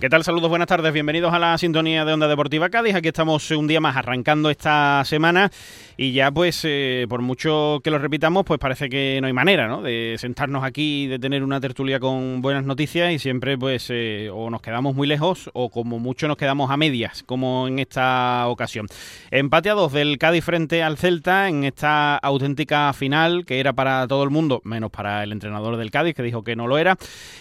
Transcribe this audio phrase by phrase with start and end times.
[0.00, 0.24] ¿Qué tal?
[0.24, 2.94] Saludos, buenas tardes, bienvenidos a la sintonía de Onda Deportiva Cádiz.
[2.94, 5.50] Aquí estamos un día más arrancando esta semana
[5.98, 9.68] y ya pues eh, por mucho que lo repitamos pues parece que no hay manera
[9.68, 9.82] ¿no?
[9.82, 14.30] de sentarnos aquí y de tener una tertulia con buenas noticias y siempre pues eh,
[14.32, 18.48] o nos quedamos muy lejos o como mucho nos quedamos a medias como en esta
[18.48, 18.86] ocasión.
[19.30, 24.08] Empate a dos del Cádiz frente al Celta en esta auténtica final que era para
[24.08, 26.96] todo el mundo menos para el entrenador del Cádiz que dijo que no lo era.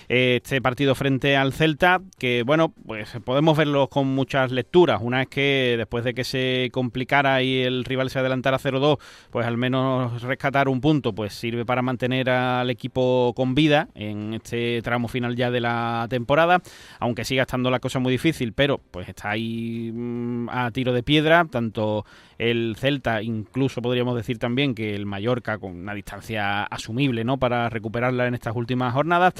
[0.09, 5.02] Este partido frente al Celta que bueno pues podemos verlo con muchas lecturas.
[5.03, 8.98] Una es que después de que se complicara y el rival se adelantara a 0-2,
[9.30, 14.34] pues al menos rescatar un punto, pues sirve para mantener al equipo con vida en
[14.34, 16.60] este tramo final ya de la temporada,
[16.98, 21.04] aunque siga estando la cosa muy difícil, pero pues está ahí mm, a tiro de
[21.04, 22.04] piedra, tanto
[22.40, 27.37] el Celta, incluso podríamos decir también que el Mallorca con una distancia asumible, ¿no?
[27.37, 29.34] Para recuperarla en estas últimas jornadas.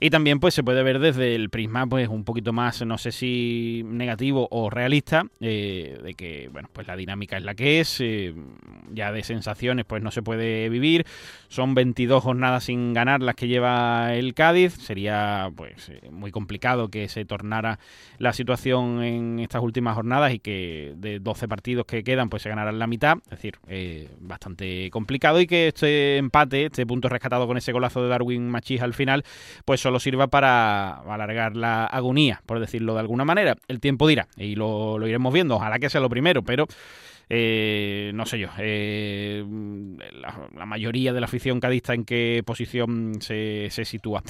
[0.00, 3.12] Y también pues se puede ver desde el prisma pues un poquito más, no sé
[3.12, 8.00] si negativo o realista, eh, de que, bueno, pues la dinámica es la que es,
[8.00, 8.34] eh,
[8.90, 11.04] ya de sensaciones pues no se puede vivir,
[11.48, 16.88] son 22 jornadas sin ganar las que lleva el Cádiz, sería pues eh, muy complicado
[16.88, 17.78] que se tornara
[18.18, 22.50] la situación en estas últimas jornadas y que de 12 partidos que quedan pues se
[22.50, 27.46] ganarán la mitad, es decir, eh, bastante complicado y que este empate, este punto rescatado
[27.48, 29.24] con ese golazo de Darwin Machis al final,
[29.64, 33.56] pues solo sirva para alargar la agonía, por decirlo de alguna manera.
[33.66, 36.68] El tiempo dirá y lo, lo iremos viendo, ojalá que sea lo primero, pero
[37.28, 39.44] eh, no sé yo, eh,
[40.12, 44.22] la, mayoría de la afición cadista en qué posición se, se, sitúa.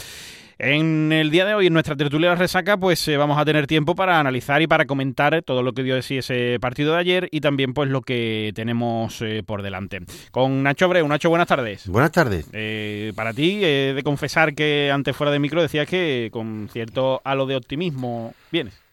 [0.58, 3.66] En el día de hoy, en nuestra tertulia de resaca, pues eh, vamos a tener
[3.66, 7.00] tiempo para analizar y para comentar todo lo que dio de sí ese partido de
[7.00, 10.00] ayer y también pues lo que tenemos eh, por delante.
[10.30, 11.06] Con Nacho Abreu.
[11.06, 11.86] Nacho, buenas tardes.
[11.88, 12.48] Buenas tardes.
[12.54, 17.44] Eh, para ti, de confesar que antes fuera de micro decías que con cierto halo
[17.44, 18.85] de optimismo vienes.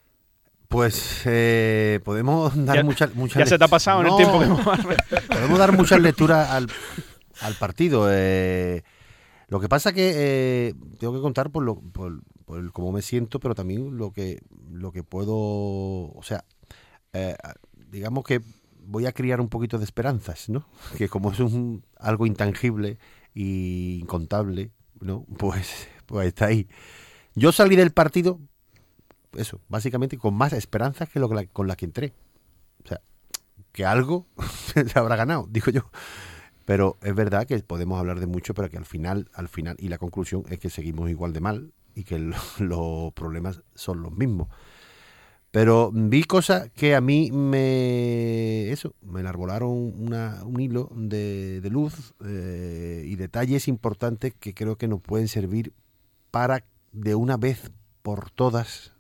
[0.74, 4.46] Pues eh, podemos dar muchas muchas Ya se te ha pasado en el tiempo que
[4.46, 4.62] hemos...
[5.28, 6.68] Podemos dar muchas lecturas al,
[7.42, 8.08] al partido.
[8.10, 8.84] Eh,
[9.50, 13.40] lo que pasa que eh, tengo que contar por lo por, por, cómo me siento,
[13.40, 14.42] pero también lo que
[14.72, 16.44] lo que puedo, o sea,
[17.92, 18.42] digamos que
[18.84, 20.66] voy a criar un poquito de esperanzas, ¿no?
[20.98, 22.98] Que como es un, algo intangible
[23.36, 25.28] y incontable, ¿no?
[25.38, 26.68] Pues pues está ahí.
[27.36, 28.40] Yo salí del partido
[29.38, 32.14] eso, básicamente con más esperanzas que lo con la que entré.
[32.84, 33.02] O sea,
[33.72, 34.28] que algo
[34.74, 35.90] se habrá ganado, digo yo.
[36.66, 39.90] Pero es verdad que podemos hablar de mucho, pero que al final, al final, y
[39.90, 44.12] la conclusión es que seguimos igual de mal y que lo, los problemas son los
[44.12, 44.48] mismos.
[45.54, 48.72] Pero vi cosas que a mí me.
[48.72, 54.88] Eso, me enarbolaron un hilo de, de luz eh, y detalles importantes que creo que
[54.88, 55.74] nos pueden servir
[56.32, 57.72] para de una vez
[58.02, 58.94] por todas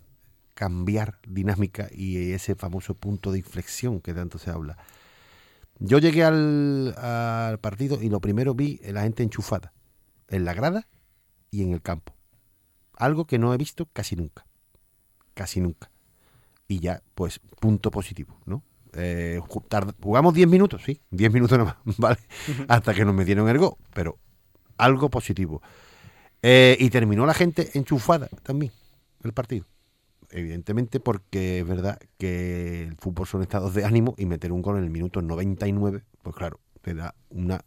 [0.53, 4.77] cambiar dinámica y ese famoso punto de inflexión que tanto se habla.
[5.79, 9.73] Yo llegué al, al, partido y lo primero vi la gente enchufada,
[10.29, 10.87] en la grada
[11.51, 12.15] y en el campo.
[12.95, 14.45] Algo que no he visto casi nunca.
[15.33, 15.89] Casi nunca.
[16.67, 18.63] Y ya, pues, punto positivo, ¿no?
[18.93, 19.41] Eh,
[20.01, 22.19] jugamos 10 minutos, sí, 10 minutos nomás, ¿vale?
[22.67, 24.19] Hasta que nos metieron el go, pero
[24.77, 25.63] algo positivo.
[26.43, 28.71] Eh, y terminó la gente enchufada también,
[29.23, 29.65] el partido
[30.33, 34.77] evidentemente porque es verdad que el fútbol son estados de ánimo y meter un gol
[34.77, 37.63] en el minuto 99, pues claro, te da una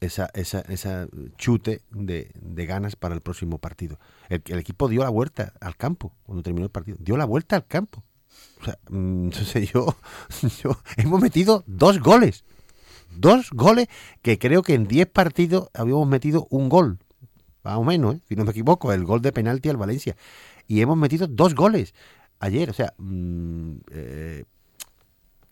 [0.00, 1.06] esa, esa, esa
[1.38, 3.98] chute de, de, ganas para el próximo partido.
[4.28, 6.98] El, el, equipo dio la vuelta al campo cuando terminó el partido.
[7.00, 8.02] Dio la vuelta al campo.
[8.60, 9.96] O sea, entonces yo,
[10.62, 12.44] yo hemos metido dos goles.
[13.16, 13.88] Dos goles
[14.22, 16.98] que creo que en 10 partidos habíamos metido un gol.
[17.62, 18.20] Más o menos, ¿eh?
[18.28, 20.16] si no me equivoco, el gol de penalti al Valencia
[20.66, 21.94] y hemos metido dos goles
[22.40, 22.70] ayer.
[22.70, 24.44] O sea, mmm, eh,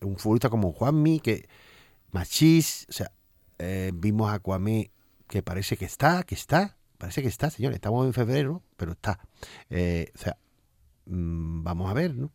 [0.00, 1.48] un futbolista como Juanmi, que
[2.10, 3.12] Machís, o sea,
[3.58, 4.90] eh, vimos a Cuamé
[5.28, 7.72] que parece que está, que está, parece que está, señor.
[7.72, 9.20] Estamos en febrero, pero está.
[9.70, 10.36] Eh, o sea,
[11.06, 12.30] mmm, vamos a ver, ¿no?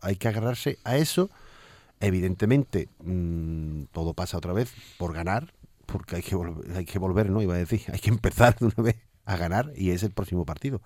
[0.00, 1.30] Hay que agarrarse a eso.
[2.00, 5.52] Evidentemente, mmm, todo pasa otra vez por ganar,
[5.86, 6.36] porque hay que,
[6.74, 7.42] hay que volver, ¿no?
[7.42, 10.46] Iba a decir, hay que empezar de una vez a ganar y es el próximo
[10.46, 10.80] partido.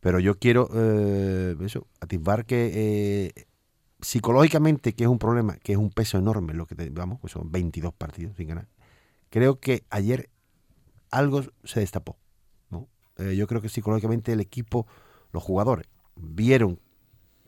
[0.00, 2.70] Pero yo quiero eh, eso, atisbar que
[3.36, 3.46] eh,
[4.00, 7.52] psicológicamente, que es un problema, que es un peso enorme lo que vamos, pues son
[7.52, 8.66] 22 partidos sin ganar.
[9.28, 10.30] Creo que ayer
[11.10, 12.16] algo se destapó.
[12.70, 12.88] ¿no?
[13.18, 14.86] Eh, yo creo que psicológicamente el equipo,
[15.32, 15.86] los jugadores,
[16.16, 16.80] vieron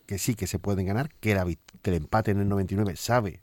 [0.06, 3.40] que sí que se pueden ganar, que, la, que el empate en el 99 sabe,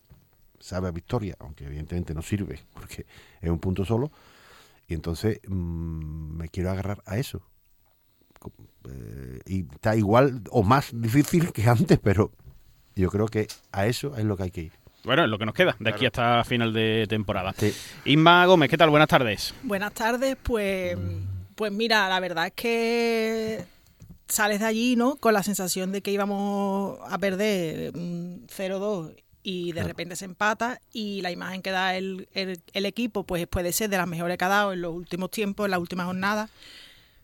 [0.59, 3.05] sabe a victoria, aunque evidentemente no sirve porque
[3.41, 4.11] es un punto solo.
[4.87, 7.41] Y entonces mm, me quiero agarrar a eso.
[8.89, 12.31] Eh, y está igual o más difícil que antes, pero
[12.95, 14.71] yo creo que a eso es lo que hay que ir.
[15.03, 17.53] Bueno, es lo que nos queda de aquí hasta final de temporada.
[18.05, 18.89] Inma Gómez, ¿qué tal?
[18.89, 19.53] Buenas tardes.
[19.63, 20.97] Buenas tardes, pues,
[21.55, 23.65] pues mira, la verdad es que
[24.27, 25.15] sales de allí, ¿no?
[25.15, 30.81] Con la sensación de que íbamos a perder 0-2 mm, y de repente se empata
[30.91, 34.45] y la imagen que da el, el, equipo pues puede ser de las mejores que
[34.45, 36.49] ha dado en los últimos tiempos, en la última jornada.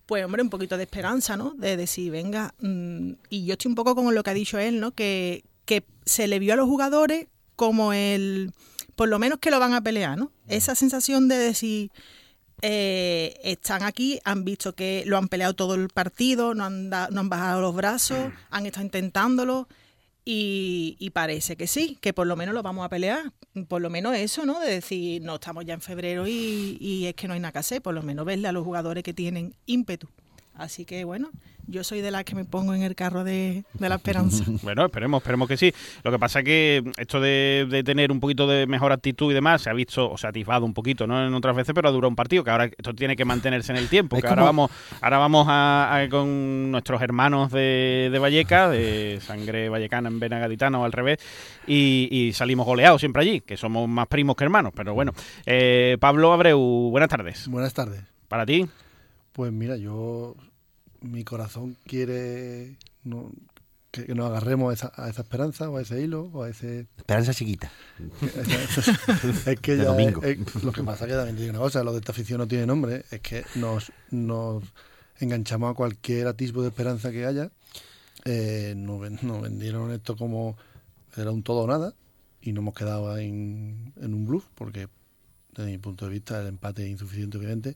[0.05, 1.55] Pues hombre, un poquito de esperanza, ¿no?
[1.55, 4.79] De decir, venga, mm, y yo estoy un poco con lo que ha dicho él,
[4.79, 4.91] ¿no?
[4.91, 8.51] Que, que se le vio a los jugadores como el,
[8.95, 10.31] por lo menos que lo van a pelear, ¿no?
[10.47, 11.91] Esa sensación de decir,
[12.61, 17.19] eh, están aquí, han visto que lo han peleado todo el partido, no han, no
[17.19, 19.67] han bajado los brazos, han estado intentándolo.
[20.27, 23.31] Y, parece que sí, que por lo menos lo vamos a pelear.
[23.67, 24.59] Por lo menos eso, ¿no?
[24.59, 27.59] De decir, no estamos ya en febrero y, y es que no hay nada que
[27.59, 27.81] hacer.
[27.81, 30.09] Por lo menos verle a los jugadores que tienen ímpetu.
[30.57, 31.31] Así que bueno,
[31.67, 34.43] yo soy de las que me pongo en el carro de, la esperanza.
[34.63, 35.73] bueno, esperemos, esperemos que sí.
[36.03, 39.63] Lo que pasa es que esto de, tener un poquito de mejor actitud y demás
[39.63, 41.25] se ha visto o se ha atisbado un poquito, ¿no?
[41.25, 43.79] En otras veces, pero ha durado un partido, que ahora esto tiene que mantenerse en
[43.79, 44.19] el tiempo.
[44.19, 44.71] que ahora vamos,
[45.01, 50.85] ahora vamos a, con nuestros hermanos de, de Valleca, de sangre vallecana en Benagaditana o
[50.85, 51.19] al revés,
[51.67, 54.73] y, salimos goleados siempre allí, que somos más primos que hermanos.
[54.75, 55.13] Pero bueno,
[55.45, 57.47] eh, Pablo Abreu, buenas tardes.
[57.47, 58.01] Buenas tardes.
[58.27, 58.67] ¿Para ti?
[59.35, 60.37] Pues mira, yo
[61.01, 62.77] mi corazón quiere
[63.91, 66.87] que, nos agarremos a esa, esperanza o a ese hilo o a ese...
[66.95, 67.69] Esperanza chiquita.
[69.45, 69.93] es que ya
[70.63, 72.65] lo que pasa es que también tiene una cosa, lo de esta afición no tiene
[72.65, 74.63] nombre, es que nos, nos
[75.19, 77.51] enganchamos a cualquier atisbo de esperanza que haya.
[78.23, 79.01] Eh, nos,
[79.41, 80.55] vendieron esto como
[81.17, 81.93] era un todo o nada
[82.39, 84.87] y nos hemos quedado en, en un bluff porque
[85.57, 87.75] desde mi punto de vista el empate es insuficiente obviamente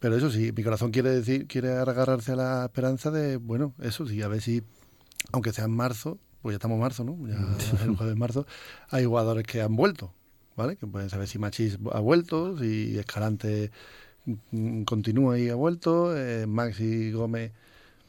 [0.00, 4.06] pero eso sí, mi corazón quiere decir, quiere agarrarse a la esperanza de, bueno, eso
[4.06, 4.62] sí, a ver si,
[5.30, 7.18] aunque sea en marzo, pues ya estamos en marzo, ¿no?
[7.28, 7.36] Ya
[7.84, 8.46] el jueves de marzo,
[8.88, 10.12] hay jugadores que han vuelto,
[10.56, 10.76] ¿vale?
[10.76, 13.70] Que pueden saber si Machís ha vuelto, si Escalante
[14.50, 17.52] mm, continúa y ha vuelto, eh, Maxi Gómez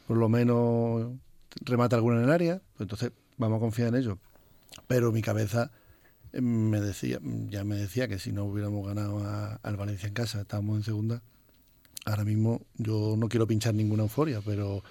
[0.08, 1.14] por lo menos
[1.62, 4.18] remata alguna en el área, pues entonces vamos a confiar en ello.
[4.88, 5.72] Pero mi cabeza
[6.34, 9.22] eh, me decía, ya me decía que si no hubiéramos ganado
[9.62, 11.22] al Valencia en casa, estábamos en segunda,
[12.06, 14.84] ahora mismo yo no quiero pinchar ninguna euforia, pero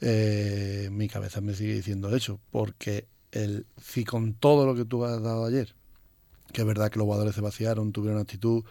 [0.00, 5.04] eh, mi cabeza me sigue diciendo eso, porque el, si con todo lo que tú
[5.04, 5.74] has dado ayer,
[6.52, 8.64] que es verdad que los jugadores se vaciaron, tuvieron actitud,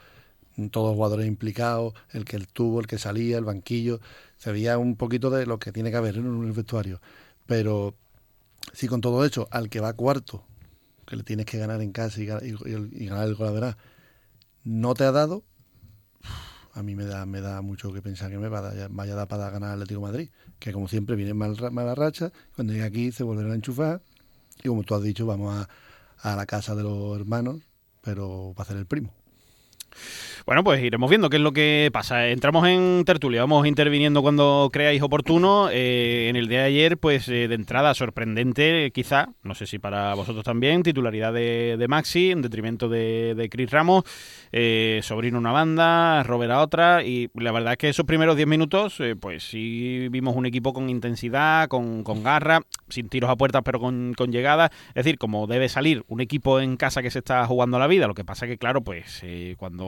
[0.71, 3.99] todos los jugadores implicados, el que tuvo, el que salía, el banquillo,
[4.37, 7.01] se veía un poquito de lo que tiene que haber en un vestuario.
[7.45, 7.95] Pero
[8.71, 10.45] si con todo hecho, al que va cuarto,
[11.05, 13.77] que le tienes que ganar en casa y, ganar el gol, verdad,
[14.63, 15.43] no te ha dado,
[16.73, 19.49] a mí me da, me da mucho que pensar que me vaya, a dar para
[19.49, 20.29] ganar Atlético Madrid,
[20.59, 24.01] que como siempre viene mal, mala racha, cuando llegue aquí se volverá a enchufar
[24.63, 25.69] y como tú has dicho, vamos a,
[26.31, 27.61] a la casa de los hermanos,
[28.01, 29.13] pero va a ser el primo.
[30.45, 32.27] Bueno, pues iremos viendo qué es lo que pasa.
[32.27, 35.69] Entramos en tertulia, vamos interviniendo cuando creáis oportuno.
[35.71, 39.79] Eh, en el día de ayer, pues eh, de entrada sorprendente, quizá, no sé si
[39.79, 44.03] para vosotros también, titularidad de, Maxi en detrimento de, de Chris Ramos,
[44.51, 48.45] eh, sobrino una banda, Robert a otra, y la verdad es que esos primeros 10
[48.45, 53.79] minutos, pues sí vimos un equipo con intensidad, con, garra, sin tiros a puertas, pero
[53.79, 54.71] con, con llegada.
[54.89, 58.07] Es decir, como debe salir un equipo en casa que se está jugando la vida.
[58.07, 59.23] Lo que pasa que, claro, pues
[59.57, 59.82] cuando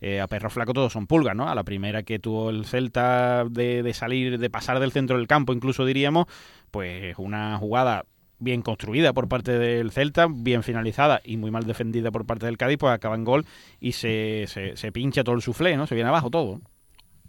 [0.00, 1.48] eh, a perro flaco todos son pulgas, ¿no?
[1.48, 5.52] A la primera que tuvo el Celta de, salir, de pasar del centro del campo,
[5.52, 6.26] incluso diríamos,
[6.70, 8.04] pues una jugada
[8.38, 12.58] bien construida por parte del Celta, bien finalizada y muy mal defendida por parte del
[12.58, 13.46] Cádiz, pues acaba en gol
[13.80, 15.86] y se, se, pincha todo el suflé, ¿no?
[15.86, 16.60] Se viene abajo todo.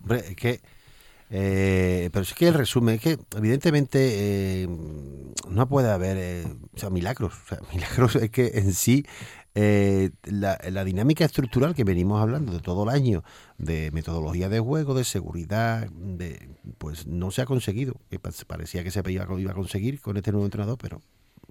[0.01, 0.59] Hombre, es que...
[1.31, 4.67] Eh, pero es que el resumen es que evidentemente eh,
[5.49, 6.45] no puede haber
[6.75, 7.33] o sea, milagros.
[7.33, 9.05] O sea, milagros es que en sí
[9.57, 13.23] eh, la, dinámica estructural que venimos hablando de todo el año,
[13.57, 17.95] de metodología de juego, de seguridad, de, pues no se ha conseguido.
[18.47, 21.01] Parecía que se iba, a conseguir con este nuevo entrenador, pero,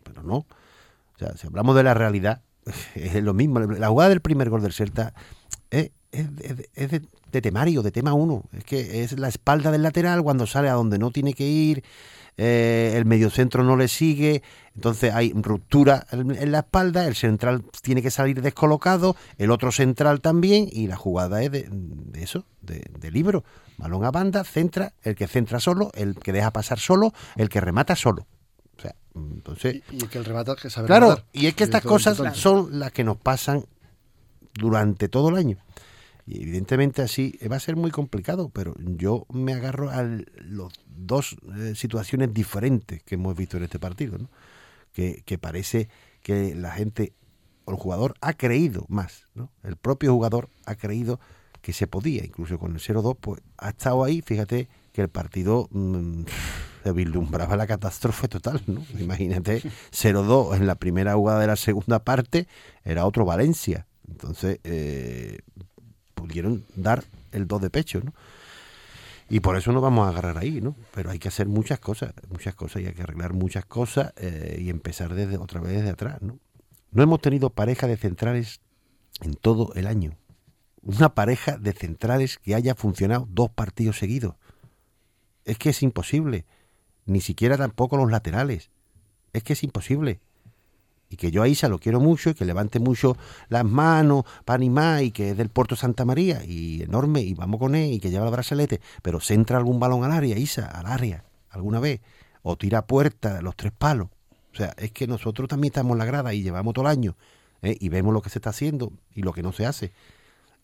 [0.02, 0.36] pero no.
[0.36, 2.42] O sea, si hablamos de la realidad,
[2.94, 3.58] es lo mismo.
[3.60, 5.14] La jugada del primer gol del Celta
[5.70, 8.44] es, de, temario, de tema uno.
[8.52, 11.82] Es que es la espalda del lateral cuando sale a donde no tiene que ir
[12.36, 14.42] eh, el mediocentro no le sigue,
[14.74, 20.20] entonces hay ruptura en la espalda, el central tiene que salir descolocado, el otro central
[20.20, 21.68] también, y la jugada es de,
[22.14, 23.44] eso, de, libro.
[23.78, 27.60] Balón a banda, centra, el que centra solo, el que deja pasar solo, el que
[27.60, 28.26] remata solo.
[28.76, 32.20] O sea, Entonces, y, que el remata que sabe Claro, y es que estas cosas
[32.36, 33.64] son las que nos pasan
[34.54, 35.58] durante todo el año.
[36.26, 41.36] Y evidentemente así va a ser muy complicado, pero yo me agarro a las dos
[41.58, 44.30] eh, situaciones diferentes que hemos visto en este partido, ¿no?
[44.92, 45.88] que, que parece
[46.22, 47.12] que la gente
[47.66, 49.50] o el jugador ha creído más, ¿no?
[49.62, 51.18] El propio jugador ha creído
[51.60, 55.68] que se podía, incluso con el 0-2, pues ha estado ahí, fíjate que el partido
[55.70, 56.24] mm,
[56.84, 58.84] se vislumbraba la catástrofe total, ¿no?
[58.98, 62.46] Imagínate, 0-2 en la primera jugada de la segunda parte,
[62.84, 63.86] era otro Valencia.
[64.06, 65.38] Entonces, eh,
[66.24, 68.12] pudieron dar el 2 de pecho, ¿no?
[69.28, 70.76] Y por eso nos vamos a agarrar ahí, ¿no?
[70.94, 74.58] Pero hay que hacer muchas cosas, muchas cosas, y hay que arreglar muchas cosas eh,
[74.60, 76.38] y empezar desde otra vez desde atrás, ¿no?
[76.92, 78.60] No hemos tenido pareja de centrales
[79.20, 80.16] en todo el año.
[80.82, 84.36] Una pareja de centrales que haya funcionado dos partidos seguidos.
[85.44, 86.44] Es que es imposible.
[87.06, 88.70] Ni siquiera tampoco los laterales.
[89.32, 90.20] Es que es imposible.
[91.14, 93.16] Y que yo a Isa lo quiero mucho y que levante mucho
[93.48, 97.60] las manos para animar y que es del Puerto Santa María y enorme y vamos
[97.60, 100.86] con él y que lleva el brazalete, pero centra algún balón al área, Isa, al
[100.86, 102.00] área, alguna vez,
[102.42, 104.08] o tira puerta los tres palos.
[104.52, 107.14] O sea, es que nosotros también estamos en la grada y llevamos todo el año
[107.62, 107.76] ¿eh?
[107.78, 109.92] y vemos lo que se está haciendo y lo que no se hace.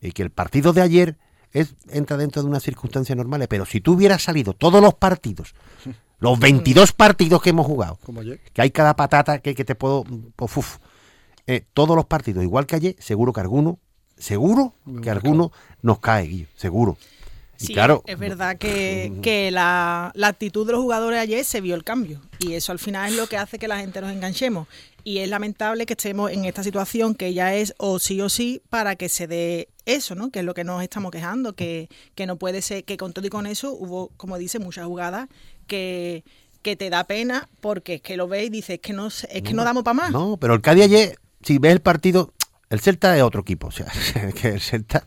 [0.01, 1.17] Y que el partido de ayer
[1.53, 5.55] es, entra dentro de unas circunstancias normales, pero si tú hubieras salido todos los partidos,
[6.21, 7.99] los 22 partidos que hemos jugado,
[8.53, 10.05] que hay cada patata que, que te puedo...
[10.37, 10.77] Pues, uf,
[11.47, 13.81] eh, todos los partidos, igual que ayer, seguro que alguno,
[14.17, 15.51] seguro que alguno
[15.83, 16.97] nos cae, seguro.
[17.57, 22.21] Sí, claro, es verdad que, la, actitud de los jugadores ayer se vio el cambio
[22.39, 24.67] y eso al final es lo que hace que la gente nos enganchemos
[25.05, 28.63] y es lamentable que estemos en esta situación que ya es o sí o sí
[28.71, 30.31] para que se dé eso, ¿no?
[30.31, 33.27] Que es lo que nos estamos quejando, que, que no puede ser, que con todo
[33.27, 35.29] y con eso hubo, como dice, muchas jugadas
[35.71, 36.25] que,
[36.61, 39.43] que te da pena porque es que lo ves y dices, es que no, es
[39.43, 40.11] que no, damos para más.
[40.11, 42.35] No, pero el Cádiz ayer, si ves el partido,
[42.69, 43.87] el Celta es otro equipo, o sea,
[44.41, 45.05] que el Celta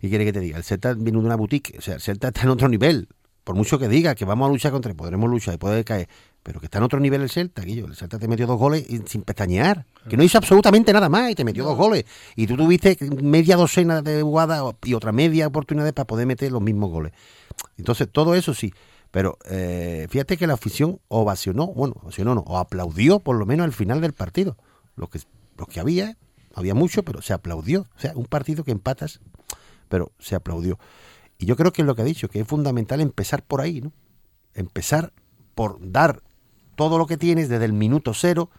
[0.00, 0.56] ¿Qué quiere que te diga?
[0.56, 3.08] El Celta vino de una boutique, o sea, el Celta está en otro nivel.
[3.44, 6.08] Por mucho que diga que vamos a luchar contra él, podremos luchar y puede caer.
[6.42, 7.86] Pero que está en otro nivel el Celta, Guillo.
[7.86, 9.84] El Celta te metió dos goles sin pestañear.
[10.08, 12.04] Que no hizo absolutamente nada más y te metió dos goles.
[12.36, 16.62] Y tú tuviste media docena de jugadas y otra media oportunidades para poder meter los
[16.62, 17.12] mismos goles.
[17.78, 18.72] Entonces, todo eso sí.
[19.16, 23.64] Pero eh, fíjate que la afición ovacionó, bueno, ovacionó no, o aplaudió por lo menos
[23.64, 24.58] al final del partido.
[24.94, 25.20] Lo que,
[25.56, 26.18] lo que había,
[26.54, 27.88] había mucho, pero se aplaudió.
[27.96, 29.20] O sea, un partido que empatas
[29.88, 30.78] pero se aplaudió.
[31.38, 33.80] Y yo creo que es lo que ha dicho, que es fundamental empezar por ahí,
[33.80, 33.90] ¿no?
[34.52, 35.14] Empezar
[35.54, 36.22] por dar
[36.74, 38.50] todo lo que tienes desde el minuto cero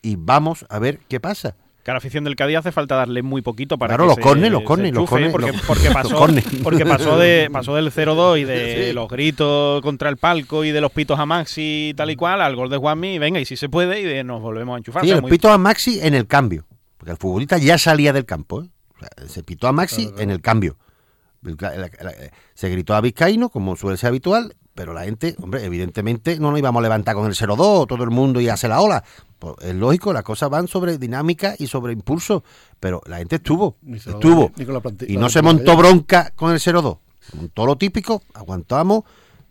[0.00, 1.56] y vamos a ver qué pasa.
[1.84, 4.26] Que a la afición del Cádiz hace falta darle muy poquito para claro, que los
[4.26, 5.30] cornes, los cornes, los cornes.
[5.30, 6.26] Porque, porque, pasó,
[6.62, 10.80] porque pasó, de, pasó del 0-2 y de los gritos contra el palco y de
[10.80, 13.44] los pitos a Maxi y tal y cual al gol de Juanmi y venga, y
[13.44, 15.04] si se puede, y de, nos volvemos a enchufar.
[15.04, 16.66] Sí, el pito a Maxi en el cambio.
[16.96, 18.68] Porque el futbolista ya salía del campo, ¿eh?
[19.28, 20.78] se pitó a Maxi en el cambio.
[22.54, 26.58] Se gritó a Vizcaíno, como suele ser habitual, pero la gente, hombre, evidentemente no nos
[26.58, 29.04] íbamos a levantar con el 0-2, todo el mundo y hace la ola.
[29.38, 32.44] Pues es lógico, las cosas van sobre dinámica y sobre impulso,
[32.80, 34.50] pero la gente estuvo, estuvo.
[35.06, 36.98] y no se montó bronca con el 0-2.
[37.54, 39.04] Todo lo típico, aguantamos.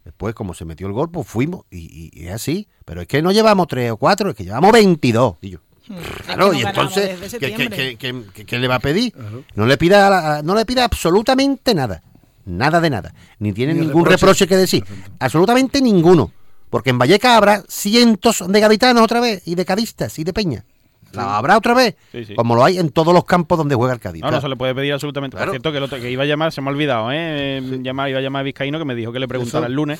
[0.03, 1.65] Después, como se metió el gol, pues fuimos.
[1.71, 2.67] Y, es así.
[2.83, 5.35] Pero es que no llevamos 3 o 4, es que llevamos 22.
[5.41, 5.95] Y yo, Hmm.
[6.25, 9.13] Claro, y entonces, ¿qué, le va a pedir?
[9.55, 12.01] No le pida no le pida absolutamente nada.
[12.45, 13.13] Nada de nada.
[13.39, 14.47] Ni tiene ningún reproche.
[14.47, 14.83] que decir.
[15.19, 16.31] Absolutamente ninguno.
[16.69, 20.65] Porque en Valleca habrá cientos de gaditanos otra vez, y de cadistas, y de peña.
[21.13, 21.95] La habrá otra vez,
[22.35, 24.21] como lo hay en todos los campos donde juega el Cádiz.
[24.21, 25.37] No, no se le puede pedir absolutamente.
[25.37, 27.61] Por cierto, que, lo que iba a llamar, se me ha olvidado, ¿eh?
[27.81, 29.99] Llamar, iba a llamar a Vizcaíno que me dijo que le preguntara el lunes.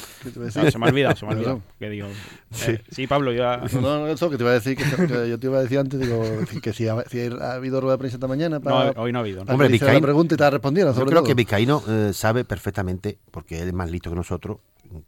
[0.49, 1.61] se me ha olvidado, se me ha olvidado.
[1.79, 3.07] que digo, eh, sí.
[3.07, 3.43] Pablo, yo...
[3.81, 5.99] No, no, eso que te iba a decir, que, yo te iba a decir antes,
[5.99, 6.23] digo,
[6.61, 8.59] que si ha, si ha habido rueda de prensa esta mañana.
[8.59, 9.43] Para, no, hoy no ha habido.
[9.47, 10.01] Hombre, Vizcaíno.
[10.01, 10.93] pregunta y te ha respondido.
[10.95, 14.57] Yo creo que Vizcaíno eh, sabe perfectamente, porque él es más listo que nosotros,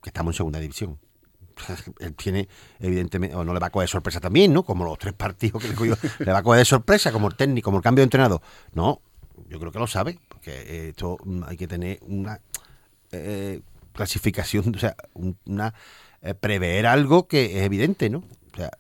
[0.02, 0.98] que estamos en segunda división
[2.00, 2.48] él tiene,
[2.80, 4.64] evidentemente, o no le va a coger sorpresa también, ¿no?
[4.64, 7.66] Como los tres partidos que le, le va a coger de sorpresa, como el técnico,
[7.66, 8.42] como el cambio de entrenador.
[8.74, 9.02] No,
[9.50, 12.40] yo creo que lo sabe, porque esto hay que tener una
[13.12, 13.62] eh,
[13.94, 14.96] clasificación, o sea,
[15.46, 15.74] una
[16.22, 18.24] eh, prever algo que es evidente, ¿no?
[18.54, 18.72] O sea,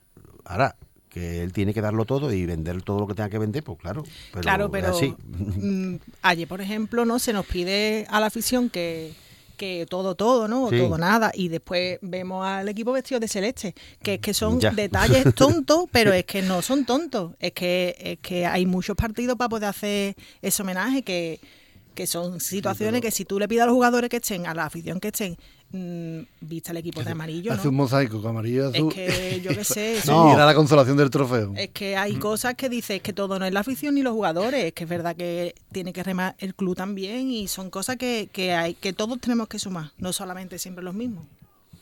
[0.43, 0.75] ahora
[1.09, 3.79] que él tiene que darlo todo y vender todo lo que tenga que vender, pues
[3.79, 4.03] claro.
[4.41, 9.13] claro, pero mm, ayer, por ejemplo, no se nos pide a la afición que
[9.55, 10.65] que todo, todo, ¿no?
[10.65, 11.31] O todo, nada.
[11.33, 16.13] Y después vemos al equipo vestido de celeste, que es que son detalles tontos, pero
[16.13, 17.33] es que no son tontos.
[17.39, 21.39] Es que, es que hay muchos partidos para poder hacer ese homenaje que,
[21.95, 24.65] que son situaciones que si tú le pides a los jugadores que estén, a la
[24.65, 25.37] afición que estén,
[25.75, 27.51] mm, vista el equipo de amarillo.
[27.53, 28.89] Hace un mosaico con amarillo azul.
[28.89, 29.99] Es que yo qué sé.
[30.07, 30.33] no.
[30.33, 31.53] Y la consolación del trofeo.
[31.55, 34.65] Es que hay cosas que dices que todo no es la afición ni los jugadores.
[34.65, 38.29] Es que es verdad que tiene que remar el club también y son cosas que,
[38.31, 41.25] que, hay, que todos tenemos que sumar, no solamente siempre los mismos.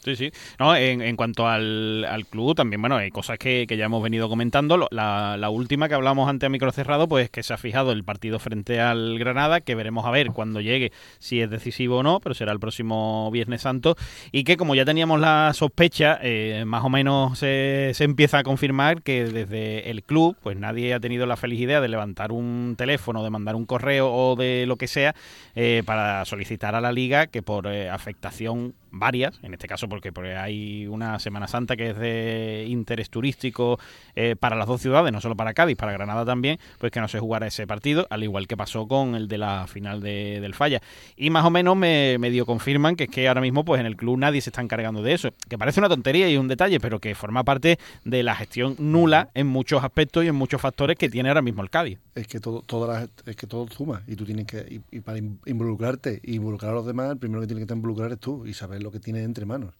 [0.03, 0.31] Sí, sí.
[0.60, 4.27] No, en, cuanto al, al, club, también, bueno, hay cosas que, que ya hemos venido
[4.27, 4.89] comentando.
[4.91, 8.03] La, la, última que hablamos ante a micro cerrado, pues que se ha fijado el
[8.03, 12.19] partido frente al Granada, que veremos a ver cuando llegue si es decisivo o no,
[12.19, 13.95] pero será el próximo Viernes Santo.
[14.33, 18.43] Y que como ya teníamos la sospecha, eh, más o menos se, se empieza a
[18.43, 22.75] confirmar que desde el club, pues nadie ha tenido la feliz idea de levantar un
[22.77, 25.15] teléfono, de mandar un correo o de lo que sea,
[25.55, 30.14] eh, para solicitar a la liga que por eh, afectación varias, en este caso porque,
[30.14, 33.80] porque hay una Semana Santa que es de interés turístico
[34.16, 37.08] eh, para las dos ciudades, no solo para Cádiz, para Granada también, pues que no
[37.08, 40.54] se jugara ese partido, al igual que pasó con el de la final de, del
[40.54, 40.82] Falla.
[41.18, 43.98] Y más o menos me medio confirman que es que ahora mismo pues en el
[43.98, 47.00] club nadie se está encargando de eso, que parece una tontería y un detalle, pero
[47.00, 51.10] que forma parte de la gestión nula en muchos aspectos y en muchos factores que
[51.10, 52.00] tiene ahora mismo el Cádiz.
[52.14, 56.22] Es que todo, toda es que todo suma y tú tienes que, y, para involucrarte
[56.24, 58.83] e involucrar a los demás, el primero que tiene que involucrar es tú y saber
[58.84, 59.74] lo que tienes entre manos.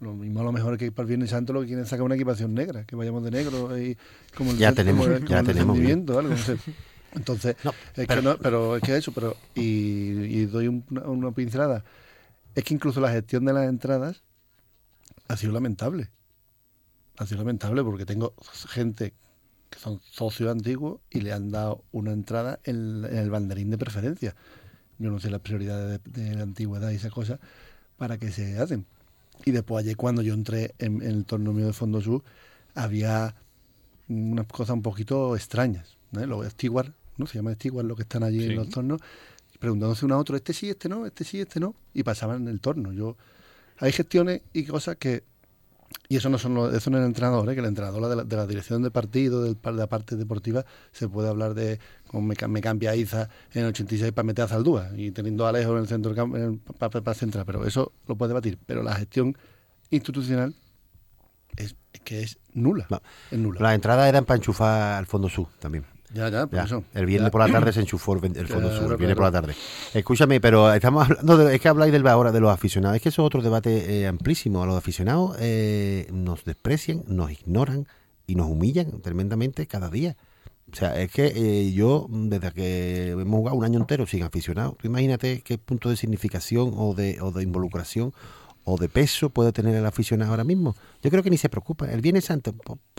[0.00, 2.14] Lo mismo a lo mejor que para el Viernes Santo lo que quieren sacar una
[2.14, 3.96] equipación negra, que vayamos de negro y
[4.36, 5.76] como el, ya tenemos, ya tenemos
[7.14, 7.56] Entonces,
[7.96, 11.84] es pero, que no, pero es que eso, pero y, doy una, una, pincelada.
[12.54, 14.22] Es que incluso la gestión de las entradas
[15.26, 16.10] ha sido lamentable.
[17.16, 18.34] Ha sido lamentable porque tengo
[18.68, 19.14] gente
[19.70, 24.34] que son socios antiguos y le han dado una entrada en, el banderín de preferencia.
[24.98, 27.38] Yo no sé las prioridades de, la antigüedad y esas cosas
[27.98, 28.86] para que se hacen.
[29.44, 32.22] Y después ayer cuando yo entré en, el torneo mío de Fondo Sur,
[32.74, 33.34] había
[34.08, 35.96] unas cosas un poquito extrañas.
[36.12, 36.24] ¿no?
[36.26, 37.26] Los steward, ¿no?
[37.26, 39.00] Se llama steward lo que están allí en los tornos,
[39.58, 42.48] preguntándose uno a otro, este sí, este no, este sí, este no, y pasaban en
[42.48, 42.92] el torno.
[42.92, 43.16] Yo,
[43.78, 45.24] hay gestiones y cosas que
[46.08, 47.54] y eso no son eso no es el entrenador, ¿eh?
[47.54, 51.08] que el entrenador de la, de la dirección de partido, de la parte deportiva, se
[51.08, 54.90] puede hablar de cómo me, me cambia Iza en el 86 para meter a Zaldúa
[54.96, 56.14] y teniendo a Alejo en el centro
[56.78, 58.58] para, centrar, pero eso lo puede debatir.
[58.66, 59.36] Pero la gestión
[59.90, 60.54] institucional
[61.56, 62.86] es, que es nula,
[63.30, 63.60] es nula.
[63.60, 65.84] La entrada era para enchufar al Fondo Sur también.
[66.14, 66.84] Ya, ya, por eso.
[66.94, 69.54] El viernes por la tarde se enchufó el, Fondo Sur, el viernes por la tarde.
[69.92, 73.10] Escúchame, pero estamos hablando, de, es que habláis del, ahora de los aficionados, es que
[73.10, 74.62] eso es otro debate eh, amplísimo.
[74.62, 77.86] A los aficionados eh, nos desprecian, nos ignoran
[78.26, 80.16] y nos humillan tremendamente cada día.
[80.72, 84.74] O sea, es que eh, yo, desde que hemos jugado un año entero sin aficionados,
[84.82, 88.12] imagínate qué punto de significación o de, o de involucración
[88.68, 90.76] o de peso puede tener el aficionado ahora mismo.
[91.02, 91.86] Yo creo que ni se preocupa.
[91.90, 92.54] El Viernes Santo,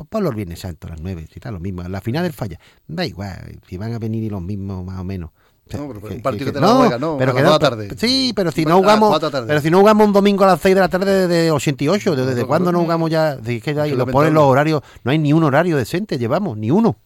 [0.10, 1.84] Pablo el Viernes Santo a las 9, si está lo mismo.
[1.84, 5.30] La final del falla, da igual, si van a venir los mismos más o menos.
[5.72, 7.90] no, pero un partido que, te no, no, pero a la tarde.
[7.98, 10.82] Sí, pero si no jugamos, pero si no jugamos un domingo a las 6 de
[10.82, 13.34] la tarde de 88, ¿desde cuándo no jugamos ya?
[13.34, 16.72] Es que ya lo ponen los horarios, no hay ni un horario decente, llevamos, ni
[16.72, 16.98] uno.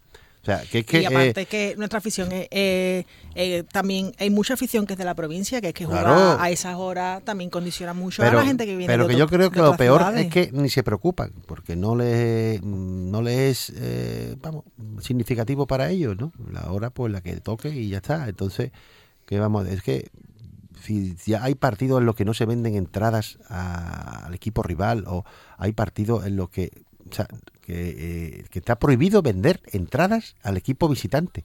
[0.44, 4.56] O sea, que que, y aparte eh, que nuestra afición eh, eh, también hay mucha
[4.56, 6.06] afición que es de la provincia, que es que jugar
[6.38, 8.92] a esas horas también condiciona mucho a la gente que viene.
[8.92, 12.62] Pero que yo creo que lo peor es que ni se preocupan, porque no les
[12.62, 14.66] no les es vamos
[15.00, 16.34] significativo para ellos, ¿no?
[16.52, 18.28] La hora pues la que toque y ya está.
[18.28, 18.72] Entonces,
[19.26, 20.12] que vamos, es que
[20.82, 25.24] si ya hay partidos en los que no se venden entradas al equipo rival o
[25.58, 27.28] hay partidos en los que o sea,
[27.68, 31.44] eh, que, está prohibido vender entradas al equipo visitante.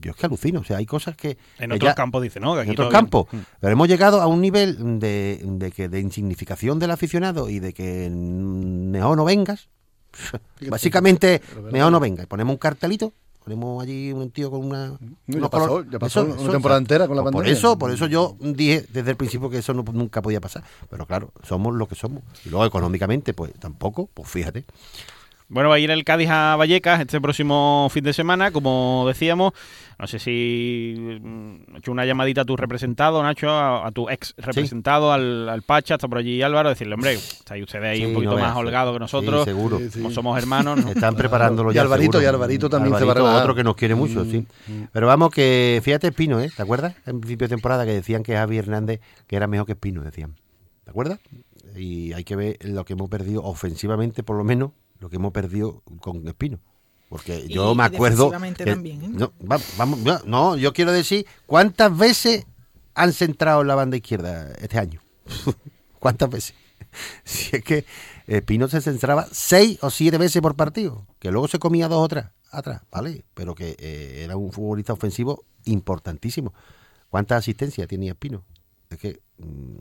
[0.00, 1.36] Yo es que alucino, o sea, hay cosas que...
[1.58, 2.58] En otros campos dice, ¿no?
[2.58, 3.26] en otros campos.
[3.30, 3.38] Mm.
[3.60, 7.74] Pero hemos llegado a un nivel de, de, que, de insignificación del aficionado y de
[7.74, 9.68] que mejor no vengas.
[10.68, 12.26] Básicamente, mejor no vengas.
[12.26, 16.78] Ponemos un cartelito ponemos allí un tío con una ya pasó, ya pasó una temporada
[16.78, 17.52] entera con la pues pandemia.
[17.52, 20.62] Por eso, por eso yo dije desde el principio que eso nunca podía pasar.
[20.88, 22.22] Pero claro, somos lo que somos.
[22.44, 24.64] Y luego económicamente, pues tampoco, pues fíjate.
[25.50, 29.52] Bueno, va a ir el Cádiz a Vallecas este próximo fin de semana, como decíamos.
[29.98, 34.32] No sé si mm, he hecho una llamadita a tu representado, Nacho, a, tu ex
[34.38, 38.38] representado, al, al, Pacha, está por allí Álvaro, decirle, hombre, estáis ustedes ahí un poquito
[38.38, 39.44] más holgados que nosotros.
[39.44, 39.80] seguro.
[39.92, 40.78] Como somos hermanos.
[40.86, 41.80] Están preparándolo ya.
[41.80, 44.46] Y Alvarito, y Alvarito también se va otro que nos quiere mucho, sí.
[44.68, 44.88] Mm, mm.
[44.92, 46.48] Pero vamos, que fíjate Espino, ¿eh?
[46.56, 46.94] ¿Te acuerdas?
[47.06, 50.36] En principio de temporada que decían que Javi Hernández que era mejor que Espino, decían.
[50.84, 51.18] ¿Te acuerdas?
[51.74, 55.32] Y hay que ver lo que hemos perdido ofensivamente, por lo menos, lo que hemos
[55.32, 56.60] perdido con Espino.
[57.08, 58.30] Porque yo me acuerdo.
[58.30, 59.08] también, ¿eh?
[59.08, 59.32] no,
[59.76, 62.46] vamos, no, yo quiero decir, ¿cuántas veces
[62.94, 65.00] han centrado la banda izquierda este año?
[65.98, 66.54] ¿Cuántas veces?
[67.24, 67.84] Si es que
[68.26, 72.08] Espino se centraba seis o siete veces por partido, que luego se comía dos o
[72.08, 73.24] tres atrás, ¿vale?
[73.34, 76.52] Pero que eh, era un futbolista ofensivo importantísimo.
[77.08, 78.44] ¿Cuántas asistencias tenía Espino?
[78.88, 79.76] Es que mm,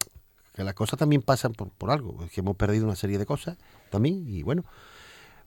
[0.54, 3.58] que las cosas también pasan por, por algo, que hemos perdido una serie de cosas
[3.90, 4.66] también, y bueno.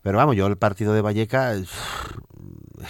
[0.02, 1.70] Pero vamos, yo el partido de Valleca, es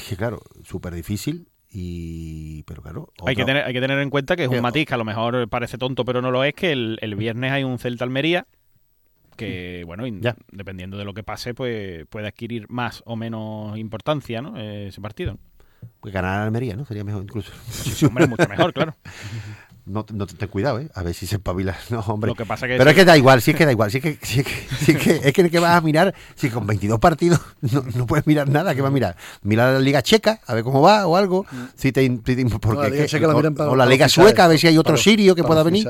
[0.09, 4.37] que claro, súper difícil, y pero claro hay que tener hay que tener en cuenta
[4.37, 6.71] que es un matiz que a lo mejor parece tonto pero no lo es que
[6.71, 8.47] el, el viernes hay un Celta Almería
[9.37, 10.37] que bueno ya.
[10.51, 14.59] dependiendo de lo que pase pues puede adquirir más o menos importancia ¿no?
[14.59, 15.39] ese partido.
[16.01, 17.53] Pues ganar a Almería no sería mejor incluso.
[17.71, 18.95] Sí hombre mucho mejor claro
[19.85, 20.89] no, no ten cuidado, ¿eh?
[20.95, 21.77] A ver si se espabila.
[21.91, 22.29] No, hombre.
[22.29, 23.91] Lo que pasa que Pero es que da igual, sí es que da igual.
[23.91, 26.15] Sí es que, sí es que, sí es que, es que, que vas a mirar,
[26.35, 29.17] si con 22 partidos no, no, puedes mirar nada, ¿qué vas a mirar?
[29.43, 31.45] Mira la Liga Checa, a ver cómo va o algo.
[31.75, 34.45] Si te, si porque no, la Liga Checa la miran para, o, la Liga Sueca,
[34.45, 35.89] a ver si hay otro sirio que pueda venir.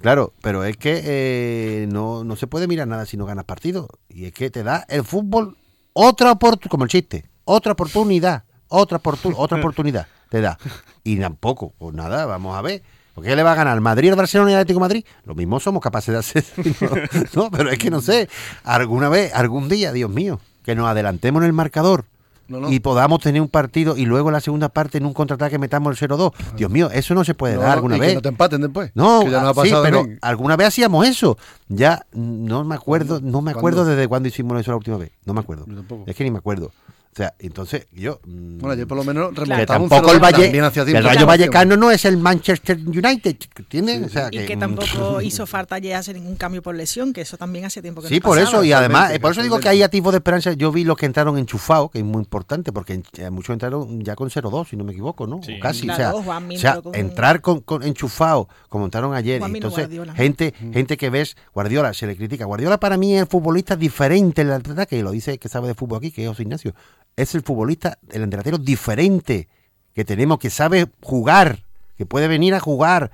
[0.00, 3.88] Claro, pero es que eh, no, no se puede mirar nada si no ganas partido.
[4.08, 5.56] Y es que te da el fútbol
[5.94, 10.58] otra oportunidad, como el chiste, otra oportunidad, otra, oportun otra oportunidad te da.
[11.04, 12.82] Y tampoco, pues nada, vamos a ver.
[13.14, 15.04] ¿Por qué le va a ganar Madrid, el Barcelona y el Atlético Madrid?
[15.24, 16.44] Lo mismo somos capaces de hacer.
[17.34, 18.28] No, pero es que no sé.
[18.64, 22.04] Alguna vez, algún día, Dios mío, que nos adelantemos en el marcador
[22.48, 22.70] no, no.
[22.70, 26.00] y podamos tener un partido y luego en la segunda parte en un contraataque metamos
[26.00, 26.32] el 0-2.
[26.56, 28.08] Dios mío, eso no se puede no, dar alguna y vez.
[28.10, 28.90] Que no te empaten después.
[28.94, 30.18] No, que ya ha pasado sí, pero bien.
[30.20, 31.38] alguna vez hacíamos eso.
[31.68, 33.96] Ya no me acuerdo, no me acuerdo ¿Cuándo?
[33.96, 35.12] desde cuándo hicimos eso la última vez.
[35.24, 35.66] No me acuerdo.
[36.06, 36.72] Es que ni me acuerdo.
[37.14, 38.18] O sea, entonces yo.
[38.26, 42.04] Mmm, bueno, yo por lo menos que tampoco el Valle, el Rayo Vallecano no es
[42.06, 43.98] el Manchester United, ¿entiendes?
[44.00, 47.12] Sí, o sea, y que, que tampoco hizo falta ya hacer ningún cambio por lesión,
[47.12, 48.56] que eso también hace tiempo que Sí, no por pasaba.
[48.58, 50.52] eso, y además, por eso digo que hay atisbos de esperanza.
[50.54, 54.16] Yo vi los que entraron enchufados, que es muy importante, porque eh, muchos entraron ya
[54.16, 55.40] con 0-2, si no me equivoco, ¿no?
[55.44, 55.56] Sí.
[55.56, 58.86] O casi, Claro, o sea, Juanmi o sea entró con- entrar con, con enchufados, como
[58.86, 59.38] entraron ayer.
[59.38, 60.14] Juanmi no, entonces, Guardiola.
[60.14, 62.44] gente, gente que ves, Guardiola se le critica.
[62.44, 65.68] Guardiola para mí es el futbolista diferente en el ataque, y lo dice que sabe
[65.68, 66.74] de fútbol aquí, que es José Ignacio.
[67.16, 69.48] Es el futbolista, el delantero diferente
[69.94, 71.64] que tenemos, que sabe jugar,
[71.96, 73.12] que puede venir a jugar,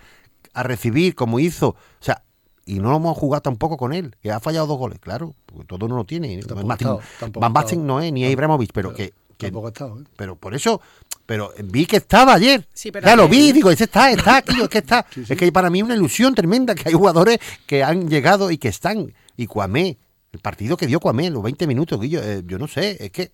[0.55, 1.69] a recibir como hizo.
[1.71, 2.23] O sea,
[2.65, 5.65] y no lo hemos jugado tampoco con él, que ha fallado dos goles, claro, porque
[5.67, 6.39] todo no lo tiene.
[6.39, 9.47] Tampoco Martin- ha estado, tampoco Van Basten no es, ni es Ibrahimovic, pero que, que
[9.49, 10.05] Tampoco ha estado, ¿eh?
[10.17, 10.81] pero por eso,
[11.27, 12.67] pero vi que estaba ayer.
[12.73, 15.05] Sí, pero ya lo ayer- vi, digo, ese está, está aquí, es que está.
[15.15, 15.33] Sí, sí.
[15.35, 18.57] Es que para mí es una ilusión tremenda que hay jugadores que han llegado y
[18.59, 19.13] que están.
[19.37, 19.99] Y Cuamé,
[20.33, 23.31] el partido que dio Cuamé, los 20 minutos, Guillo, eh, yo no sé, es que.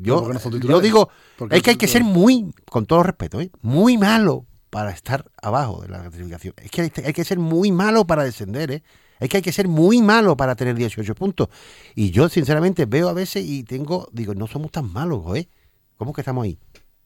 [0.00, 2.86] Yo, ¿por qué no yo digo, ¿Por qué es que hay que ser muy, con
[2.86, 3.50] todo respeto, ¿eh?
[3.62, 6.54] muy malo para estar abajo de la clasificación.
[6.56, 8.82] Es que hay, hay que ser muy malo para descender, ¿eh?
[9.18, 11.48] Es que hay que ser muy malo para tener 18 puntos.
[11.94, 15.48] Y yo, sinceramente, veo a veces y tengo, digo, no somos tan malos, ¿eh?
[15.96, 16.58] ¿Cómo que estamos ahí?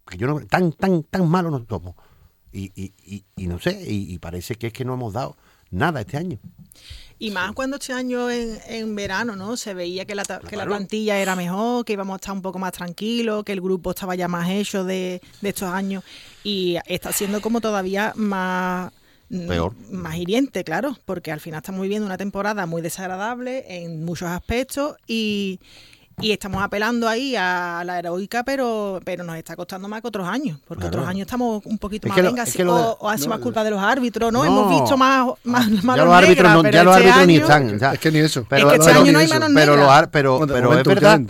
[0.07, 1.94] Que yo no, tan, tan, tan malos no somos.
[2.52, 5.37] Y, y, y, y no sé, y, y parece que es que no hemos dado
[5.70, 6.38] nada este año.
[7.22, 9.56] Y más cuando este año en, en verano, ¿no?
[9.56, 12.58] Se veía que la, que la plantilla era mejor, que íbamos a estar un poco
[12.58, 16.02] más tranquilos, que el grupo estaba ya más hecho de, de estos años.
[16.42, 18.92] Y está siendo como todavía más...
[19.30, 19.72] Peor.
[19.92, 24.96] Más hiriente, claro, porque al final estamos viviendo una temporada muy desagradable en muchos aspectos
[25.06, 25.61] y,
[26.20, 30.29] y estamos apelando ahí a la heroica, pero, pero nos está costando más que otros
[30.29, 30.98] años, porque Claro.
[30.98, 33.09] otros años estamos un poquito Es más que lo- venga, es que de- o, o
[33.09, 34.44] ha sido no, más culpa de los árbitros, ¿no?
[34.44, 34.46] No.
[34.46, 37.79] Hemos visto más, más ya manos los árbitros no, ya los este árbitros ni están.
[37.79, 37.92] ya.
[37.94, 38.46] Es que ni eso.
[38.48, 39.35] Pero, Es que este pero- año no hay eso.
[39.35, 39.87] manos pero, negras.
[39.87, 41.20] los ar- pero, Bueno, de pero es verdad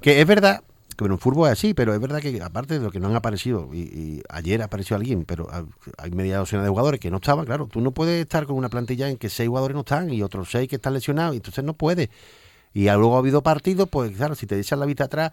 [0.00, 0.62] que es verdad
[0.96, 3.08] que en un fútbol es así, pero es verdad que aparte de lo que no
[3.08, 5.64] han aparecido, y, y ayer apareció alguien, pero ha-
[5.98, 8.68] hay media docena de jugadores que no estaban, claro, tú no puedes estar con una
[8.68, 11.64] plantilla en que seis jugadores no están y otros seis que están lesionados, y entonces
[11.64, 12.10] no puedes.
[12.74, 15.32] Y luego ha habido partidos, pues claro, si te echas la vista atrás,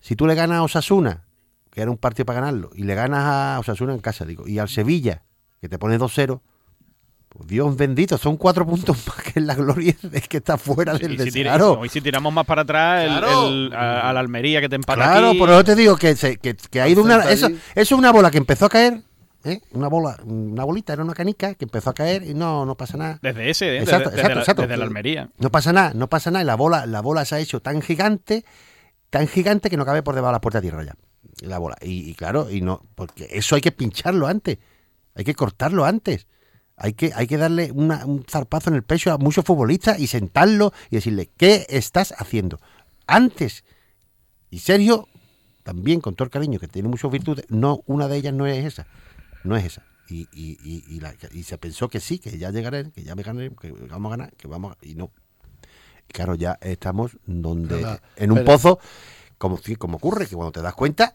[0.00, 1.24] si tú le ganas a Osasuna,
[1.70, 4.58] que era un partido para ganarlo, y le ganas a Osasuna en casa, digo, y
[4.58, 5.22] al Sevilla,
[5.60, 6.40] que te pone 2-0,
[7.28, 10.94] pues Dios bendito, son cuatro puntos más que en la gloria es que está fuera
[10.94, 13.48] del Y si, tira- y si tiramos más para atrás, el- Claro.
[13.48, 15.38] el- a, a la Almería que te empata Claro, aquí.
[15.38, 17.28] por eso te digo que, se- que, que ha ido una.
[17.30, 19.02] Eso, eso es una bola que empezó a caer,
[19.44, 19.60] ¿eh?
[19.72, 22.96] una bola, una bolita, era una canica que empezó a caer y no, no pasa
[22.96, 23.18] nada.
[23.22, 23.80] Desde ese, ¿eh?
[23.82, 24.62] Exacto, desde, exacto, desde la, exacto.
[24.62, 25.30] desde la Almería.
[25.38, 26.42] No pasa nada, no pasa nada.
[26.42, 28.44] Y la bola, la bola se ha hecho tan gigante,
[29.10, 30.94] tan gigante que no cabe por debajo de la puerta de tierra ya.
[31.40, 31.76] La bola.
[31.82, 34.58] Y, y claro, y no, porque eso hay que pincharlo antes.
[35.14, 36.26] Hay que cortarlo antes.
[36.76, 40.06] Hay que, hay que darle una- un zarpazo en el pecho a muchos futbolistas y
[40.08, 42.58] sentarlo y decirle, ¿qué estás haciendo?
[43.06, 43.64] Antes.
[44.50, 45.08] Y Sergio,
[45.62, 48.64] también con todo el cariño, que tiene muchas virtudes, no, una de ellas no es
[48.64, 48.86] esa.
[49.44, 49.82] No es esa.
[50.08, 53.14] Y, y, y, y la- y se pensó que sí, que ya llegaré, que ya
[53.14, 55.10] me gané, que vamos a ganar, que vamos a, y no.
[56.08, 58.78] Y claro, ya estamos donde, en un pero- pozo,
[59.38, 61.14] como, si- como ocurre, que cuando te das cuenta,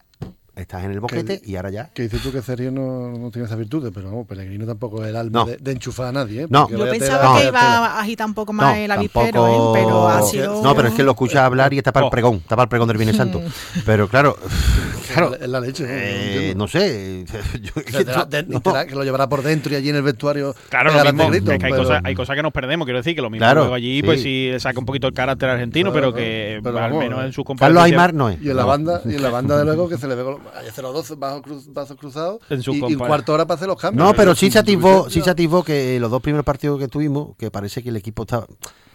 [0.55, 1.89] estás en el boquete y ahora ya.
[1.93, 5.09] Que dices tú que Sergio no, no tiene esas virtudes, pero vamos, Pellegrino tampoco es
[5.09, 5.45] el alma No.
[5.45, 6.41] de, de enchufar a nadie.
[6.43, 6.47] ¿eh?
[6.49, 6.67] No.
[6.67, 9.79] Yo pensaba tela, que iba a agitar un poco más No, el avispero, tampoco- ¿eh?
[9.83, 10.61] pero ha sido...
[10.63, 12.09] No, pero es que lo escuchas hablar y está para Oh.
[12.09, 13.41] el pregón, está para el pregón del Viernes Santo.
[13.85, 14.35] Pero claro,
[15.13, 15.85] Claro, es la leche.
[15.87, 17.25] Eh, no sé.
[17.61, 18.61] Yo- Que, te la- de- no.
[18.61, 20.55] te la- que lo llevará por dentro y allí en el vestuario.
[20.69, 22.99] Claro, lo mismo, gritos, es que hay, pero- cosas, hay cosas que nos perdemos, quiero
[22.99, 24.51] decir, que lo mismo Claro, luego allí, pues sí.
[24.59, 27.27] saca un poquito el carácter argentino, Claro, pero que Pero al menos eh.
[27.27, 28.41] en su Carlos Aymar no es.
[28.41, 30.33] Y en la banda, y en la banda de luego que se le ve con
[30.33, 33.67] los, hay 0-2 bajos cruz, brazos cruzados En sus y, y cuarto hora para hacer
[33.67, 34.05] los cambios.
[34.07, 37.35] No, pero sí se atisbó, sí se atisbó que los dos primeros partidos que tuvimos,
[37.37, 38.45] que parece que el equipo estaba...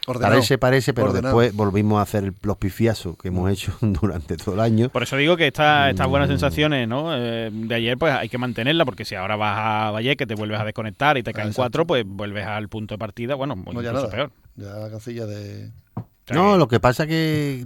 [0.07, 0.35] Ordenado.
[0.35, 1.39] Parece, parece, pero Ordenado.
[1.39, 4.89] después volvimos a hacer el- los pifiazos que hemos hecho durante todo el año.
[4.91, 6.11] Por eso digo que esta- estas Mm.
[6.11, 7.17] buenas sensaciones ¿no?
[7.17, 10.35] Eh, de ayer, pues hay que mantenerla, porque si ahora vas a Valle, que te
[10.35, 11.63] vuelves a desconectar y te caen Exacto.
[11.63, 14.11] cuatro, pues vuelves al punto de partida, bueno, No, ya nada.
[14.11, 14.31] peor.
[14.57, 15.71] Ya la casilla de.
[16.31, 17.65] No, lo que pasa que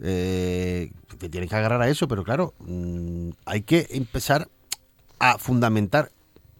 [0.00, 4.48] eh, te tienes que agarrar a eso, pero claro, mm, hay que empezar
[5.18, 6.10] a fundamentar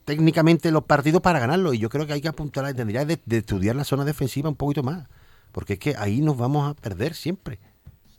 [0.09, 1.75] técnicamente los partidos para ganarlos.
[1.75, 4.57] Y yo creo que hay que apuntar, tendría de, de estudiar la zona defensiva un
[4.57, 5.07] poquito más,
[5.53, 7.59] porque es que ahí nos vamos a perder siempre.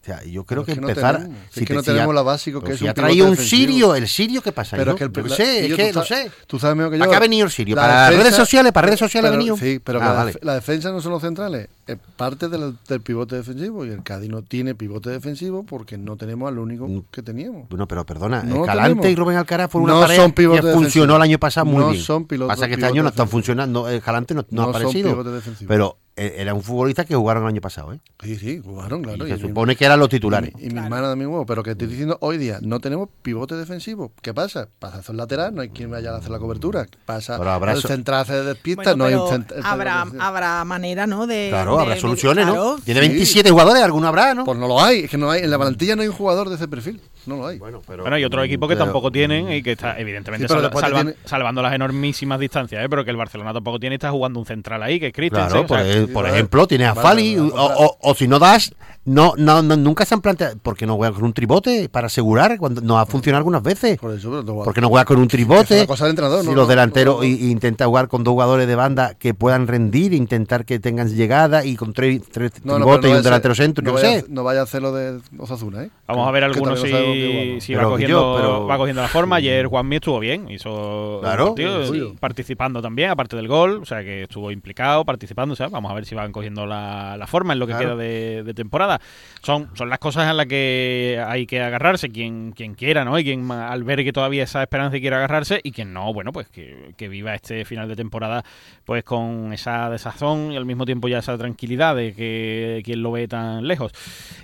[0.02, 1.18] O sea, yo creo que que no empezar.
[1.18, 3.60] tenemos, es que no tenemos lo básico que es si un ha traído un defensivo.
[3.68, 4.78] sirio, el sirio, ¿qué pasa?
[4.78, 6.32] Pero Yo es que el yo sé, es que no sé.
[6.48, 7.02] Tú sabes mejor que yo.
[7.02, 7.76] ¿Para qué ha venido el sirio?
[7.76, 8.72] la ¿Para defensa- redes sociales?
[8.72, 9.58] ¿Para redes sociales ha pero- venido?
[9.58, 10.34] Sí, pero Ah, la, vale.
[10.42, 11.68] la defensa no son los centrales.
[11.86, 16.16] Es parte del, del pivote defensivo y el Cádiz no tiene pivote defensivo porque no
[16.16, 17.04] tenemos al único Mm.
[17.12, 17.68] que teníamos.
[17.68, 19.12] Bueno, pero perdona, No Escalante tenemos.
[19.12, 22.02] y Rubén Alcaraz fueron una No pareja que funcionó el año pasado muy No bien.
[22.04, 25.24] son pilotos- Pasa que este año no están funcionando, Escalante no, no ha No aparecido.
[25.68, 28.00] Pero eh, era un futbolista que jugaron el año pasado, ¿eh?
[28.24, 29.26] Sí, sí, jugaron, claro.
[29.28, 30.52] y y se mi- supone que eran los titulares.
[30.56, 33.10] Y, mi- y mi hermana también huevo, pero que estoy diciendo hoy día, no tenemos
[33.22, 34.12] pivote defensivo.
[34.22, 34.68] ¿Qué pasa?
[34.80, 36.86] Pasa a hacer lateral, no hay quien vaya a hacer la cobertura.
[37.06, 39.62] Pasa Pero habrá el central se despista, Bueno, no hay un pero central.
[39.66, 41.28] habrá, habrá manera, ¿no?
[41.28, 42.52] De, Claro, de- habrá de- soluciones, ¿no?
[42.54, 42.76] claro.
[42.84, 43.08] Tiene Sí.
[43.08, 44.44] 27 jugadores, alguno habrá, ¿no?
[44.46, 45.44] Pues no lo hay, es que no hay.
[45.44, 47.02] En la plantilla no hay un jugador de ese perfil.
[47.26, 47.60] No lo hay.
[47.60, 50.54] Bueno, pero, Bueno, hay otros equipos que pero- tampoco tienen y que está, evidentemente, Sí,
[50.54, 50.72] salva-
[51.04, 52.88] tiene- salvando las enormísimas distancias, ¿eh?
[52.90, 55.50] pero que el Barcelona tampoco tiene y está jugando un central ahí, que es Christensen.
[55.50, 57.76] Claro, o sea, por, e- por ejemplo, tienes a Vale, Fali, vale, o, vale.
[57.80, 58.74] o- o si no das,
[59.06, 62.08] no, no, no, nunca se han planteado, ¿por qué no juegas con un tribote para
[62.08, 62.58] asegurar?
[62.58, 63.98] cuando Nos ha funcionado algunas veces.
[64.00, 65.86] Por eso, pero no- ¿Por qué no juegas con un tribote?
[65.88, 68.76] cosa del entrenador, si no- los no- delanteros no- intenta jugar con dos jugadores de
[68.76, 73.10] banda que puedan rendir, intentar que tengan llegada y con tres, tres No, no, tribotes
[73.10, 74.26] y no un delantero centro, no yo qué vaya, sé.
[74.30, 75.90] No vaya a hacer lo de Osasuna, ¿eh?
[76.08, 76.80] Vamos a ver algunos
[77.14, 79.36] Pero va, cogiendo, yo, pero- va cogiendo la forma.
[79.38, 84.24] Ayer Juanmi estuvo bien, hizo Claro, partido, participando también, aparte del gol, o sea que
[84.24, 85.54] estuvo implicado, participando.
[85.54, 87.90] O sea, vamos a ver si van cogiendo la, la forma en lo que Claro.
[87.90, 89.00] queda de, de temporada.
[89.42, 93.18] Son, son las cosas a las que hay que agarrarse, quien, quien quiera, ¿no?
[93.20, 96.94] Y quien albergue todavía esa esperanza y quiera agarrarse, y quien no, bueno, pues que,
[96.98, 98.44] que viva este final de temporada
[98.86, 103.12] pues con esa desazón y al mismo tiempo ya esa tranquilidad de que quien lo
[103.12, 103.92] ve tan lejos.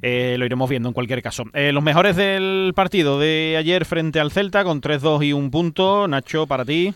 [0.01, 1.43] Eh, lo iremos viendo en cualquier caso.
[1.53, 6.07] Eh, los mejores del partido de ayer frente al Celta con 3-2 y un punto.
[6.07, 6.93] Nacho, para ti.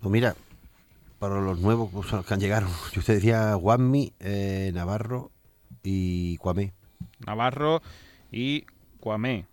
[0.00, 0.34] Pues mira,
[1.18, 5.30] para los nuevos pues, que han llegado, yo te decía Juanmi, eh, Navarro
[5.82, 6.72] y Cuamé.
[7.26, 7.82] Navarro
[8.30, 8.66] y
[9.00, 9.46] Cuamé.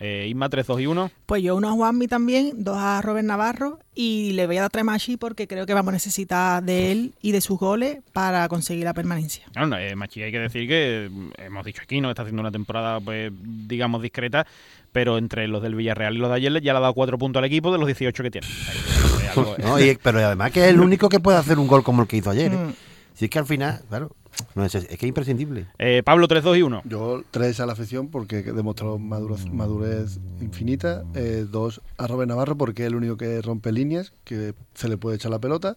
[0.00, 1.10] Eh, Isma 3-2 y 1.
[1.26, 4.70] Pues yo uno a Juanmi también, dos a Robert Navarro y le voy a dar
[4.70, 7.98] tres a Machi porque creo que vamos a necesitar de él y de sus goles
[8.12, 9.44] para conseguir la permanencia.
[9.54, 12.08] Bueno, eh, Machi, hay que decir que mm, hemos dicho aquí, ¿no?
[12.10, 13.30] Está haciendo una temporada, pues,
[13.68, 14.44] digamos, discreta,
[14.90, 17.38] pero entre los del Villarreal y los de ayer ya le ha dado cuatro puntos
[17.40, 18.46] al equipo de los 18 que tiene.
[18.48, 21.84] Eh, algo- No, y- pero además que es el único que puede hacer un gol
[21.84, 22.52] como el que hizo ayer.
[22.52, 22.56] ¿eh?
[22.56, 22.72] Mm.
[23.14, 24.10] Si es que al final, claro,
[24.54, 25.66] no es, es que es imprescindible.
[25.78, 26.82] Eh, Pablo 3-2 y 1.
[26.84, 31.04] Yo tres a la afición porque demostró madurez, madurez infinita.
[31.14, 34.96] eh, dos a Robert Navarro porque es el único que rompe líneas, que se le
[34.96, 35.76] puede echar la pelota.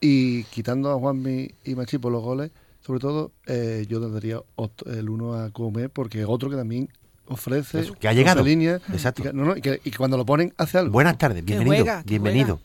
[0.00, 4.86] Y quitando a Juanmi y Machi por los goles, sobre todo, eh, yo tendría ot-
[4.86, 6.88] el uno a Come porque es otro que también
[7.26, 8.42] ofrece Eso, que ha llegado.
[8.44, 8.80] líneas.
[8.92, 9.22] Exacto.
[9.28, 10.92] Y no, no, y que- y que cuando lo ponen hace algo.
[10.92, 11.84] Buenas tardes, Que bienvenido.
[11.84, 12.60] juega, que bienvenido.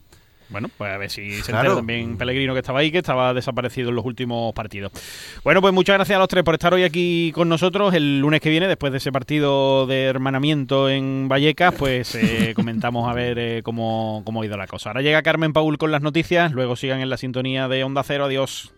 [0.49, 1.75] Bueno, pues a ver si se Claro.
[1.75, 4.91] también Pellegrino que estaba ahí, que estaba desaparecido en los últimos partidos.
[5.43, 7.93] Bueno, pues muchas gracias a los tres por estar hoy aquí con nosotros.
[7.93, 13.09] El lunes que viene, después de ese partido de hermanamiento en Vallecas, pues eh, comentamos
[13.09, 14.89] a ver eh, cómo, cómo ha ido la cosa.
[14.89, 18.25] Ahora llega Carmen Paul con las noticias, luego sigan en la sintonía de Onda Cero.
[18.25, 18.73] Adiós.